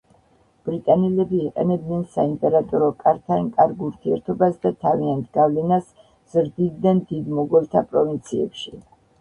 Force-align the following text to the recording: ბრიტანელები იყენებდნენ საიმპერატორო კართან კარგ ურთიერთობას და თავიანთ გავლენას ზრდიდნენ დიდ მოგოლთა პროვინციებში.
ბრიტანელები 0.67 1.41
იყენებდნენ 1.47 2.05
საიმპერატორო 2.15 2.87
კართან 3.03 3.45
კარგ 3.59 3.83
ურთიერთობას 3.89 4.57
და 4.67 4.73
თავიანთ 4.87 5.29
გავლენას 5.39 5.93
ზრდიდნენ 6.35 7.07
დიდ 7.13 7.31
მოგოლთა 7.41 7.89
პროვინციებში. 7.95 8.77